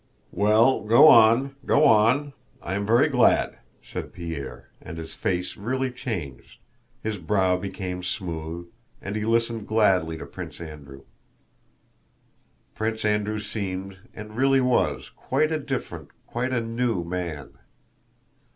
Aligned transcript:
"Well, 0.31 0.81
go 0.83 1.09
on, 1.09 1.55
go 1.63 1.85
on. 1.85 2.33
I 2.63 2.73
am 2.73 2.87
very 2.87 3.07
glad," 3.07 3.59
said 3.83 4.13
Pierre, 4.13 4.71
and 4.81 4.97
his 4.97 5.13
face 5.13 5.55
really 5.55 5.91
changed, 5.91 6.59
his 7.03 7.19
brow 7.19 7.55
became 7.55 8.01
smooth, 8.01 8.65
and 8.99 9.15
he 9.15 9.25
listened 9.25 9.67
gladly 9.67 10.17
to 10.17 10.25
Prince 10.25 10.59
Andrew. 10.59 11.03
Prince 12.73 13.05
Andrew 13.05 13.37
seemed, 13.37 13.99
and 14.15 14.35
really 14.35 14.59
was, 14.59 15.11
quite 15.15 15.51
a 15.51 15.59
different, 15.59 16.09
quite 16.25 16.51
a 16.51 16.61
new 16.61 17.03
man. 17.03 17.59